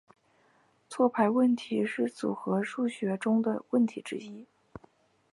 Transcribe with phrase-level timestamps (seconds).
[0.89, 4.47] 错排问题是组合数学中的问题之一。